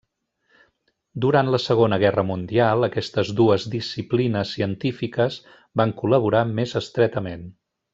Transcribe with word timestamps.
Durant 1.25 1.51
la 1.55 1.59
Segona 1.65 1.99
Guerra 2.05 2.23
Mundial 2.31 2.89
aquestes 2.89 3.31
dues 3.43 3.69
disciplines 3.77 4.57
científiques 4.59 5.41
van 5.83 5.99
col·laborar 6.03 6.47
més 6.61 6.79
estretament. 6.87 7.51